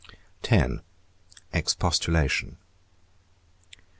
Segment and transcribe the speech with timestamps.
[0.49, 0.77] X.
[1.53, 2.57] EXPOSTULATION.